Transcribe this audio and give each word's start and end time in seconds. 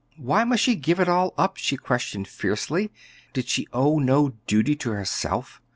Why 0.17 0.43
must 0.45 0.63
she 0.63 0.73
give 0.73 0.99
it 0.99 1.07
all 1.07 1.31
up? 1.37 1.57
she 1.57 1.77
questioned 1.77 2.27
fiercely; 2.27 2.89
did 3.33 3.47
she 3.47 3.67
owe 3.71 3.99
no 3.99 4.29
duty 4.47 4.75
to 4.77 4.89
herself? 4.89 5.61